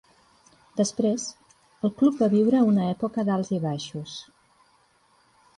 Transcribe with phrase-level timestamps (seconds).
[0.79, 1.25] Després,
[1.89, 4.17] el club va viure una època d'alts i baixos.